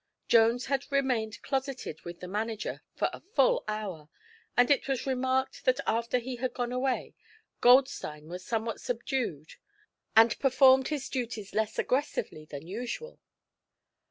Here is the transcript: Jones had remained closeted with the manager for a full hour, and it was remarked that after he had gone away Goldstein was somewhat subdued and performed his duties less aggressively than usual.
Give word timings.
Jones 0.27 0.65
had 0.65 0.91
remained 0.91 1.39
closeted 1.43 2.01
with 2.01 2.21
the 2.21 2.27
manager 2.27 2.81
for 2.95 3.11
a 3.13 3.21
full 3.21 3.63
hour, 3.67 4.09
and 4.57 4.71
it 4.71 4.87
was 4.87 5.05
remarked 5.05 5.63
that 5.65 5.79
after 5.85 6.17
he 6.17 6.37
had 6.37 6.55
gone 6.55 6.71
away 6.71 7.13
Goldstein 7.59 8.27
was 8.27 8.43
somewhat 8.43 8.81
subdued 8.81 9.57
and 10.15 10.39
performed 10.39 10.87
his 10.87 11.07
duties 11.07 11.53
less 11.53 11.77
aggressively 11.77 12.45
than 12.45 12.65
usual. 12.65 13.19